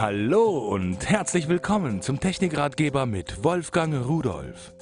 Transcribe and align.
Hallo 0.00 0.58
und 0.58 1.10
herzlich 1.10 1.48
willkommen 1.48 2.02
zum 2.02 2.20
Technikratgeber 2.20 3.04
mit 3.04 3.42
Wolfgang 3.42 4.06
Rudolf. 4.06 4.72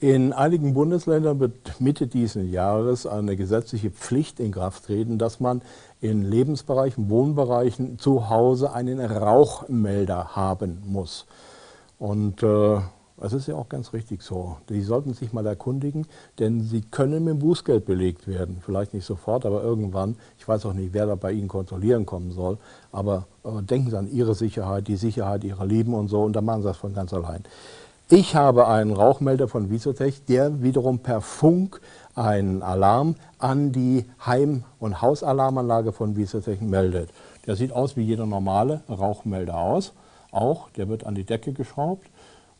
In 0.00 0.32
einigen 0.32 0.74
Bundesländern 0.74 1.38
wird 1.38 1.80
Mitte 1.80 2.08
dieses 2.08 2.50
Jahres 2.50 3.06
eine 3.06 3.36
gesetzliche 3.36 3.92
Pflicht 3.92 4.40
in 4.40 4.50
Kraft 4.50 4.86
treten, 4.86 5.16
dass 5.16 5.38
man 5.38 5.62
in 6.00 6.24
Lebensbereichen, 6.24 7.08
Wohnbereichen 7.08 8.00
zu 8.00 8.28
Hause 8.28 8.72
einen 8.72 8.98
Rauchmelder 8.98 10.34
haben 10.34 10.82
muss. 10.84 11.26
Und 12.00 12.42
äh, 12.42 12.80
das 13.22 13.32
ist 13.32 13.46
ja 13.46 13.54
auch 13.54 13.68
ganz 13.68 13.92
richtig 13.92 14.22
so. 14.22 14.56
Die 14.68 14.80
sollten 14.82 15.14
sich 15.14 15.32
mal 15.32 15.46
erkundigen, 15.46 16.06
denn 16.40 16.60
sie 16.60 16.80
können 16.80 17.22
mit 17.22 17.38
Bußgeld 17.38 17.86
belegt 17.86 18.26
werden. 18.26 18.58
Vielleicht 18.60 18.94
nicht 18.94 19.06
sofort, 19.06 19.46
aber 19.46 19.62
irgendwann. 19.62 20.16
Ich 20.38 20.48
weiß 20.48 20.66
auch 20.66 20.72
nicht, 20.72 20.92
wer 20.92 21.06
da 21.06 21.14
bei 21.14 21.30
Ihnen 21.30 21.46
kontrollieren 21.46 22.04
kommen 22.04 22.32
soll. 22.32 22.58
Aber 22.90 23.26
äh, 23.44 23.62
denken 23.62 23.90
Sie 23.90 23.96
an 23.96 24.10
Ihre 24.10 24.34
Sicherheit, 24.34 24.88
die 24.88 24.96
Sicherheit 24.96 25.44
Ihrer 25.44 25.64
Lieben 25.64 25.94
und 25.94 26.08
so. 26.08 26.20
Und 26.22 26.32
dann 26.32 26.44
machen 26.44 26.62
Sie 26.62 26.68
das 26.68 26.76
von 26.76 26.94
ganz 26.94 27.14
allein. 27.14 27.44
Ich 28.08 28.34
habe 28.34 28.66
einen 28.66 28.92
Rauchmelder 28.92 29.46
von 29.46 29.70
Visotech, 29.70 30.24
der 30.24 30.60
wiederum 30.60 30.98
per 30.98 31.20
Funk 31.20 31.80
einen 32.16 32.60
Alarm 32.60 33.14
an 33.38 33.70
die 33.70 34.04
Heim- 34.26 34.64
und 34.80 35.00
Hausalarmanlage 35.00 35.92
von 35.92 36.16
Visotech 36.16 36.60
meldet. 36.60 37.10
Der 37.46 37.54
sieht 37.54 37.70
aus 37.70 37.96
wie 37.96 38.02
jeder 38.02 38.26
normale 38.26 38.82
Rauchmelder 38.88 39.56
aus. 39.56 39.92
Auch, 40.32 40.70
der 40.70 40.88
wird 40.88 41.06
an 41.06 41.14
die 41.14 41.24
Decke 41.24 41.52
geschraubt 41.52 42.08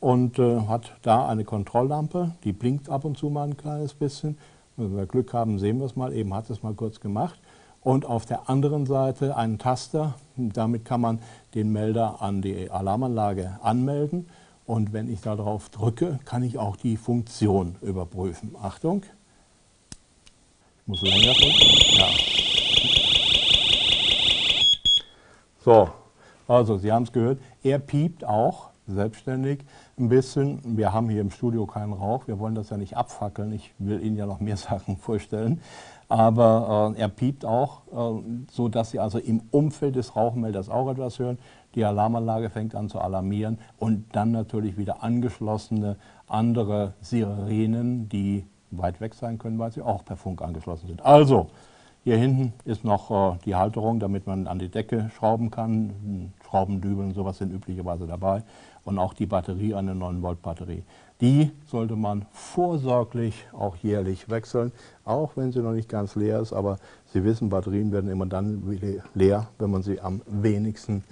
und 0.03 0.41
äh, 0.41 0.63
hat 0.67 0.91
da 1.03 1.29
eine 1.29 1.45
Kontrolllampe, 1.45 2.33
die 2.43 2.53
blinkt 2.53 2.89
ab 2.89 3.05
und 3.05 3.17
zu 3.17 3.31
mal 3.31 3.45
ein 3.45 3.57
kleines 3.57 3.95
bisschen. 3.95 4.37
Wenn 4.77 4.97
wir 4.97 5.07
Glück 5.07 5.33
haben, 5.33 5.61
sehen 5.61 5.79
wir 5.79 5.87
es 5.87 5.95
mal, 5.95 6.13
eben 6.13 6.35
hat 6.35 6.51
es 6.51 6.65
mal 6.65 6.75
kurz 6.75 6.99
gemacht. 6.99 7.39
Und 7.83 8.05
auf 8.05 8.27
der 8.27 8.51
anderen 8.51 8.85
Seite 8.85 9.37
einen 9.37 9.59
Taster, 9.59 10.15
damit 10.37 10.85
kann 10.85 11.01
man 11.01 11.21
den 11.55 11.71
Melder 11.71 12.21
an 12.21 12.43
die 12.43 12.69
Alarmanlage 12.69 13.61
anmelden. 13.63 14.29
Und 14.67 14.93
wenn 14.93 15.09
ich 15.09 15.21
darauf 15.21 15.69
drücke, 15.69 16.19
kann 16.25 16.43
ich 16.43 16.59
auch 16.59 16.75
die 16.75 16.97
Funktion 16.97 17.77
überprüfen. 17.81 18.57
Achtung, 18.61 19.05
ich 20.81 20.87
muss 20.89 21.03
länger 21.03 21.33
drücken. 21.33 21.97
Ja. 21.97 22.09
So, 25.65 25.89
also 26.49 26.77
Sie 26.79 26.91
haben 26.91 27.05
es 27.05 27.13
gehört, 27.13 27.39
er 27.63 27.79
piept 27.79 28.25
auch 28.25 28.72
selbstständig 28.87 29.61
ein 29.99 30.09
bisschen. 30.09 30.61
Wir 30.77 30.93
haben 30.93 31.09
hier 31.09 31.21
im 31.21 31.31
Studio 31.31 31.67
keinen 31.67 31.93
Rauch, 31.93 32.27
wir 32.27 32.39
wollen 32.39 32.55
das 32.55 32.71
ja 32.71 32.77
nicht 32.77 32.97
abfackeln. 32.97 33.53
Ich 33.53 33.73
will 33.79 34.03
Ihnen 34.03 34.17
ja 34.17 34.27
noch 34.27 34.41
mehr 34.41 34.57
Sachen 34.59 34.97
vorstellen. 34.97 35.61
Aber 36.09 36.95
äh, 36.97 37.01
er 37.01 37.09
piept 37.09 37.45
auch, 37.45 37.83
äh, 37.93 38.23
so 38.51 38.69
dass 38.69 38.91
Sie 38.91 38.99
also 38.99 39.19
im 39.19 39.43
Umfeld 39.51 39.97
des 39.97 40.15
Rauchmelders 40.15 40.69
auch 40.69 40.91
etwas 40.91 41.19
hören. 41.19 41.39
Die 41.75 41.85
Alarmanlage 41.85 42.51
fängt 42.51 42.75
an 42.75 42.91
zu 42.91 43.01
alarmieren 43.01 43.59
und 43.79 44.05
dann 44.13 44.31
natürlich 44.31 44.77
wieder 44.77 45.03
angeschlossene 45.03 45.97
andere 46.27 46.95
Sirenen, 47.01 48.09
die 48.09 48.45
weit 48.71 49.01
weg 49.01 49.15
sein 49.15 49.39
können, 49.39 49.59
weil 49.59 49.73
sie 49.73 49.83
auch 49.83 50.05
per 50.05 50.17
Funk 50.17 50.43
angeschlossen 50.43 50.89
sind. 50.89 51.05
Also, 51.05 51.49
hier 52.05 52.17
hinten 52.17 52.53
ist 52.65 52.85
noch 52.85 53.11
äh, 53.11 53.39
die 53.45 53.55
Halterung, 53.55 54.01
damit 54.01 54.27
man 54.27 54.47
an 54.47 54.59
die 54.59 54.69
Decke 54.69 55.11
schrauben 55.15 55.51
kann. 55.51 56.33
Schraubendübel 56.53 57.05
und 57.05 57.15
sowas 57.15 57.39
sind 57.39 57.53
üblicherweise 57.53 58.07
dabei. 58.07 58.43
Und 58.85 58.99
auch 58.99 59.15
die 59.15 59.27
Batterie, 59.27 59.75
eine 59.75 59.93
9-Volt-Batterie. 59.93 60.83
Die 61.21 61.51
sollte 61.67 61.97
man 61.97 62.27
vorsorglich 62.33 63.47
auch 63.53 63.77
jährlich 63.77 64.29
wechseln, 64.29 64.73
auch 65.05 65.31
wenn 65.37 65.53
sie 65.53 65.61
noch 65.61 65.73
nicht 65.73 65.89
ganz 65.89 66.15
leer 66.15 66.41
ist. 66.41 66.53
Aber 66.53 66.79
Sie 67.13 67.25
wissen, 67.25 67.49
Batterien 67.49 67.93
werden 67.93 68.11
immer 68.11 68.27
dann 68.27 68.79
leer, 69.15 69.49
wenn 69.59 69.71
man 69.71 69.83
sie 69.83 70.01
am 70.01 70.21
wenigsten 70.27 71.05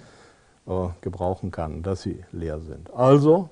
äh, 0.67 0.87
gebrauchen 1.01 1.49
kann, 1.51 1.81
dass 1.81 2.01
sie 2.01 2.23
leer 2.31 2.59
sind. 2.59 2.93
Also 2.93 3.49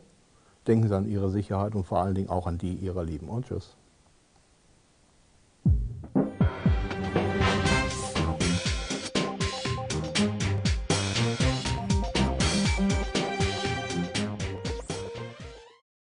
denken 0.68 0.88
Sie 0.88 0.96
an 0.96 1.08
Ihre 1.08 1.30
Sicherheit 1.30 1.76
und 1.76 1.86
vor 1.86 2.00
allen 2.00 2.16
Dingen 2.16 2.30
auch 2.30 2.46
an 2.46 2.58
die 2.58 2.74
Ihrer 2.74 3.04
Lieben. 3.04 3.30
Und 3.30 3.48
tschüss. 3.48 3.76